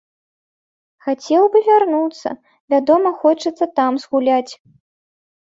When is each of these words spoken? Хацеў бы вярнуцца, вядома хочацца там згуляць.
Хацеў 1.07 1.43
бы 1.55 1.61
вярнуцца, 1.67 2.29
вядома 2.75 3.09
хочацца 3.21 3.65
там 3.81 3.91
згуляць. 4.07 4.51